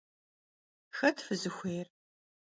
Xet 0.97 1.17
fızıxuêyr? 1.25 1.87